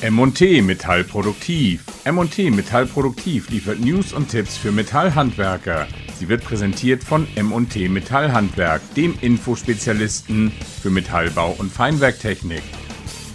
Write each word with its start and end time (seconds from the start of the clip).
M&T 0.00 0.62
Metallproduktiv. 0.62 1.84
M&T 2.04 2.50
Metallproduktiv 2.52 3.50
liefert 3.50 3.80
News 3.80 4.12
und 4.12 4.28
Tipps 4.28 4.56
für 4.56 4.70
Metallhandwerker. 4.70 5.88
Sie 6.14 6.28
wird 6.28 6.44
präsentiert 6.44 7.02
von 7.02 7.26
M&T 7.34 7.88
Metallhandwerk, 7.88 8.80
dem 8.94 9.18
Infospezialisten 9.20 10.52
für 10.52 10.90
Metallbau 10.90 11.56
und 11.58 11.72
Feinwerktechnik. 11.72 12.62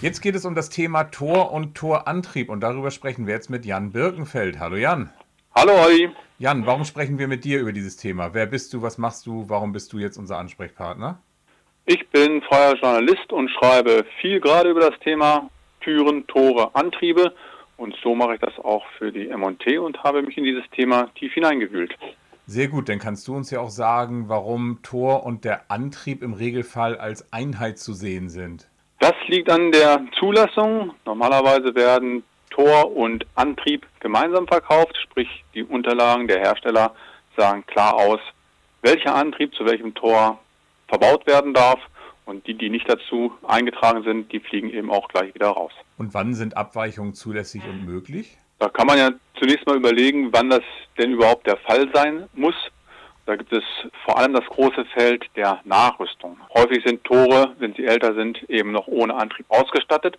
Jetzt 0.02 0.22
geht 0.22 0.36
es 0.36 0.46
um 0.46 0.56
das 0.56 0.70
Thema 0.70 1.04
Tor 1.04 1.52
und 1.52 1.76
Torantrieb 1.76 2.50
und 2.50 2.62
darüber 2.62 2.92
sprechen 2.92 3.28
wir 3.28 3.34
jetzt 3.34 3.50
mit 3.50 3.66
Jan 3.66 3.92
Birkenfeld. 3.92 4.58
Hallo 4.62 4.78
Jan. 4.78 5.10
Hallo 5.54 5.74
Olli. 5.84 6.12
Jan, 6.40 6.66
warum 6.66 6.86
sprechen 6.86 7.20
wir 7.20 7.28
mit 7.28 7.44
dir 7.44 7.60
über 7.60 7.74
dieses 7.74 7.98
Thema? 7.98 8.34
Wer 8.34 8.46
bist 8.46 8.74
du, 8.74 8.82
was 8.82 8.98
machst 8.98 9.26
du, 9.26 9.50
warum 9.50 9.74
bist 9.74 9.92
du 9.92 10.00
jetzt 10.00 10.16
unser 10.16 10.38
Ansprechpartner? 10.38 11.20
Ich 11.86 12.08
bin 12.12 12.42
freier 12.42 12.76
Journalist 12.76 13.34
und 13.34 13.52
schreibe 13.52 14.06
viel 14.22 14.40
gerade 14.40 14.70
über 14.70 14.80
das 14.80 14.98
Thema 15.02 15.50
Türen, 15.84 16.26
Tore, 16.28 16.74
Antriebe. 16.74 17.34
Und 17.78 17.96
so 18.04 18.16
mache 18.16 18.36
ich 18.36 18.40
das 18.40 18.58
auch 18.60 18.86
für 18.98 19.12
die 19.12 19.30
M&T 19.30 19.78
und 19.78 20.04
habe 20.04 20.22
mich 20.22 20.38
in 20.38 20.44
dieses 20.44 20.64
Thema 20.72 21.10
tief 21.16 21.34
hineingewühlt. 21.34 21.94
Sehr 22.46 22.68
gut, 22.68 22.90
dann 22.90 23.00
kannst 23.00 23.28
du 23.28 23.36
uns 23.36 23.52
ja 23.52 23.62
auch 23.62 23.70
sagen, 23.70 24.26
warum 24.28 24.80
Tor 24.84 25.26
und 25.26 25.46
der 25.46 25.62
Antrieb 25.70 26.22
im 26.22 26.34
Regelfall 26.34 26.98
als 26.98 27.32
Einheit 27.32 27.80
zu 27.80 27.94
sehen 27.94 28.30
sind. 28.30 28.68
Das 29.00 29.14
liegt 29.28 29.50
an 29.50 29.72
der 29.72 30.06
Zulassung. 30.20 30.94
Normalerweise 31.06 31.74
werden 31.76 32.24
Tor 32.50 32.96
und 32.96 33.26
Antrieb 33.36 33.86
gemeinsam 34.00 34.48
verkauft, 34.48 34.96
sprich 35.02 35.44
die 35.54 35.64
Unterlagen 35.64 36.28
der 36.28 36.40
Hersteller 36.40 36.94
sagen 37.36 37.66
klar 37.66 37.96
aus, 37.96 38.20
welcher 38.82 39.16
Antrieb 39.16 39.56
zu 39.56 39.66
welchem 39.66 39.94
Tor 39.94 40.40
verbaut 40.88 41.26
werden 41.26 41.54
darf 41.54 41.80
und 42.26 42.48
die, 42.48 42.54
die 42.54 42.70
nicht 42.70 42.90
dazu 42.90 43.34
eingetragen 43.48 44.04
sind, 44.04 44.32
die 44.32 44.40
fliegen 44.40 44.70
eben 44.70 44.92
auch 44.92 45.08
gleich 45.08 45.34
wieder 45.36 45.48
raus. 45.48 45.72
Und 45.98 46.14
wann 46.14 46.34
sind 46.34 46.58
Abweichungen 46.58 47.14
zulässig 47.14 47.64
und 47.68 47.86
möglich? 47.86 48.38
Da 48.60 48.70
kann 48.70 48.88
man 48.88 48.98
ja 48.98 49.10
zunächst 49.40 49.68
mal 49.68 49.76
überlegen, 49.76 50.32
wann 50.32 50.50
das 50.50 50.62
denn 50.98 51.12
überhaupt 51.12 51.48
der 51.48 51.58
Fall 51.58 51.90
sein 51.94 52.28
muss. 52.34 52.56
Da 53.26 53.36
gibt 53.36 53.54
es 53.54 53.64
vor 54.06 54.18
allem 54.18 54.34
das 54.34 54.46
große 54.46 54.86
Feld 54.94 55.26
der 55.36 55.62
Nachrüstung. 55.64 56.38
Häufig 56.54 56.84
sind 56.86 57.04
Tore, 57.04 57.56
wenn 57.60 57.74
sie 57.74 57.86
älter 57.86 58.14
sind, 58.16 58.42
eben 58.50 58.72
noch 58.72 58.88
ohne 58.88 59.16
Antrieb 59.16 59.46
ausgestattet. 59.50 60.18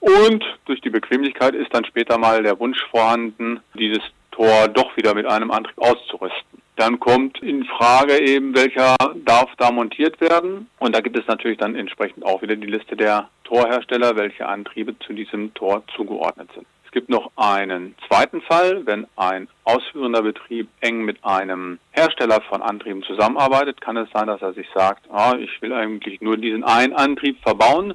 Und 0.00 0.44
durch 0.66 0.80
die 0.80 0.90
Bequemlichkeit 0.90 1.54
ist 1.54 1.74
dann 1.74 1.84
später 1.84 2.18
mal 2.18 2.42
der 2.42 2.58
Wunsch 2.60 2.80
vorhanden, 2.90 3.60
dieses 3.74 4.02
Tor 4.30 4.68
doch 4.68 4.96
wieder 4.96 5.14
mit 5.14 5.26
einem 5.26 5.50
Antrieb 5.50 5.78
auszurüsten. 5.78 6.55
Dann 6.76 7.00
kommt 7.00 7.42
in 7.42 7.64
Frage 7.64 8.20
eben, 8.20 8.54
welcher 8.54 8.96
darf 9.24 9.50
da 9.56 9.70
montiert 9.70 10.20
werden. 10.20 10.68
Und 10.78 10.94
da 10.94 11.00
gibt 11.00 11.16
es 11.16 11.26
natürlich 11.26 11.56
dann 11.58 11.74
entsprechend 11.74 12.24
auch 12.24 12.42
wieder 12.42 12.54
die 12.54 12.66
Liste 12.66 12.96
der 12.96 13.30
Torhersteller, 13.44 14.16
welche 14.16 14.46
Antriebe 14.46 14.98
zu 14.98 15.14
diesem 15.14 15.54
Tor 15.54 15.82
zugeordnet 15.96 16.50
sind. 16.54 16.66
Es 16.84 16.92
gibt 16.92 17.08
noch 17.08 17.30
einen 17.36 17.94
zweiten 18.06 18.42
Fall, 18.42 18.84
wenn 18.84 19.06
ein 19.16 19.48
ausführender 19.64 20.22
Betrieb 20.22 20.68
eng 20.80 21.02
mit 21.02 21.24
einem 21.24 21.78
Hersteller 21.92 22.42
von 22.42 22.62
Antrieben 22.62 23.02
zusammenarbeitet, 23.02 23.80
kann 23.80 23.96
es 23.96 24.08
sein, 24.12 24.26
dass 24.26 24.42
er 24.42 24.52
sich 24.52 24.66
sagt, 24.74 25.10
ah, 25.10 25.34
ich 25.38 25.60
will 25.62 25.72
eigentlich 25.72 26.20
nur 26.20 26.36
diesen 26.36 26.62
einen 26.62 26.92
Antrieb 26.92 27.38
verbauen 27.42 27.94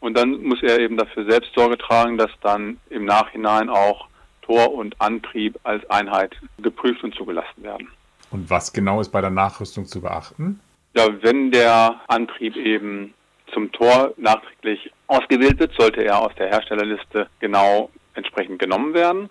und 0.00 0.16
dann 0.16 0.42
muss 0.42 0.62
er 0.62 0.78
eben 0.78 0.96
dafür 0.96 1.30
selbst 1.30 1.52
Sorge 1.54 1.78
tragen, 1.78 2.18
dass 2.18 2.30
dann 2.42 2.78
im 2.90 3.04
Nachhinein 3.04 3.68
auch 3.68 4.08
Tor 4.42 4.72
und 4.72 4.98
Antrieb 5.00 5.58
als 5.64 5.88
Einheit 5.90 6.34
geprüft 6.58 7.02
und 7.04 7.14
zugelassen 7.14 7.62
werden. 7.62 7.88
Und 8.30 8.50
was 8.50 8.72
genau 8.72 9.00
ist 9.00 9.10
bei 9.10 9.20
der 9.20 9.30
Nachrüstung 9.30 9.86
zu 9.86 10.00
beachten? 10.00 10.60
Ja, 10.94 11.06
wenn 11.22 11.50
der 11.50 12.00
Antrieb 12.08 12.56
eben 12.56 13.14
zum 13.52 13.72
Tor 13.72 14.12
nachträglich 14.16 14.92
ausgewählt 15.06 15.58
wird, 15.58 15.72
sollte 15.78 16.02
er 16.04 16.20
aus 16.20 16.34
der 16.38 16.48
Herstellerliste 16.48 17.28
genau 17.40 17.90
entsprechend 18.14 18.58
genommen 18.58 18.94
werden. 18.94 19.30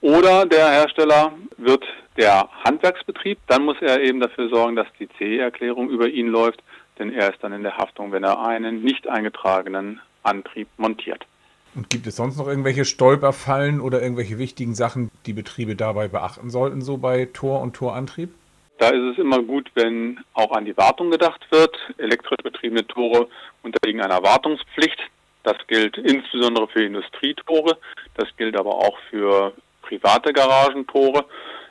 Oder 0.00 0.46
der 0.46 0.68
Hersteller 0.70 1.32
wird 1.56 1.84
der 2.16 2.48
Handwerksbetrieb, 2.64 3.38
dann 3.46 3.64
muss 3.64 3.76
er 3.80 4.00
eben 4.00 4.20
dafür 4.20 4.48
sorgen, 4.48 4.76
dass 4.76 4.86
die 4.98 5.08
CE-Erklärung 5.18 5.88
über 5.90 6.08
ihn 6.08 6.28
läuft, 6.28 6.62
denn 6.98 7.12
er 7.12 7.30
ist 7.30 7.42
dann 7.42 7.52
in 7.52 7.62
der 7.62 7.76
Haftung, 7.76 8.12
wenn 8.12 8.24
er 8.24 8.40
einen 8.44 8.82
nicht 8.82 9.08
eingetragenen 9.08 10.00
Antrieb 10.22 10.68
montiert. 10.76 11.26
Und 11.76 11.90
gibt 11.90 12.06
es 12.06 12.16
sonst 12.16 12.38
noch 12.38 12.48
irgendwelche 12.48 12.86
Stolperfallen 12.86 13.80
oder 13.80 14.00
irgendwelche 14.00 14.38
wichtigen 14.38 14.74
Sachen, 14.74 15.10
die 15.26 15.34
Betriebe 15.34 15.76
dabei 15.76 16.08
beachten 16.08 16.48
sollten, 16.48 16.80
so 16.80 16.96
bei 16.96 17.26
Tor- 17.26 17.60
und 17.60 17.76
Torantrieb? 17.76 18.30
Da 18.78 18.88
ist 18.88 19.12
es 19.12 19.18
immer 19.18 19.42
gut, 19.42 19.70
wenn 19.74 20.18
auch 20.32 20.52
an 20.52 20.64
die 20.64 20.76
Wartung 20.76 21.10
gedacht 21.10 21.46
wird. 21.50 21.76
Elektrisch 21.98 22.42
betriebene 22.42 22.86
Tore 22.86 23.28
unterliegen 23.62 24.00
einer 24.00 24.22
Wartungspflicht. 24.22 24.98
Das 25.42 25.56
gilt 25.66 25.98
insbesondere 25.98 26.66
für 26.68 26.82
Industrietore. 26.82 27.76
Das 28.14 28.28
gilt 28.38 28.58
aber 28.58 28.74
auch 28.74 28.98
für 29.10 29.52
private 29.82 30.32
Garagentore. 30.32 31.26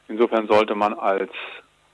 Insofern 0.07 0.47
sollte 0.47 0.75
man 0.75 0.93
als 0.93 1.31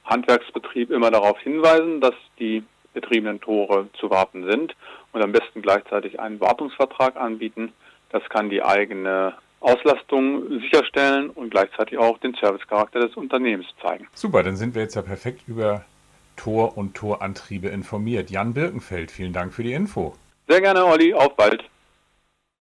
Handwerksbetrieb 0.04 0.92
immer 0.92 1.12
darauf 1.12 1.40
hinweisen, 1.40 2.02
dass 2.02 2.16
die 2.40 2.64
betriebenen 2.94 3.40
Tore 3.40 3.88
zu 4.00 4.10
warten 4.10 4.46
sind 4.50 4.76
und 5.14 5.22
am 5.22 5.32
besten 5.32 5.62
gleichzeitig 5.62 6.20
einen 6.20 6.42
Wartungsvertrag 6.42 7.16
anbieten, 7.16 7.72
das 8.12 8.24
kann 8.30 8.50
die 8.50 8.64
eigene 8.64 9.34
Auslastung 9.60 10.60
sicherstellen 10.62 11.30
und 11.30 11.52
gleichzeitig 11.52 11.98
auch 11.98 12.18
den 12.18 12.34
Servicecharakter 12.34 13.00
des 13.00 13.16
Unternehmens 13.16 13.68
zeigen. 13.82 14.08
Super, 14.14 14.44
dann 14.44 14.56
sind 14.56 14.76
wir 14.76 14.82
jetzt 14.82 14.96
ja 14.96 15.02
perfekt 15.02 15.44
über 15.48 15.86
Tor- 16.36 16.78
und 16.78 16.96
Torantriebe 16.96 17.68
informiert. 17.70 18.32
Jan 18.32 18.54
Birkenfeld, 18.54 19.12
vielen 19.12 19.34
Dank 19.34 19.54
für 19.54 19.64
die 19.64 19.74
Info. 19.74 20.16
Sehr 20.48 20.62
gerne, 20.62 20.86
Olli. 20.86 21.14
Auf 21.14 21.36
bald. 21.36 21.64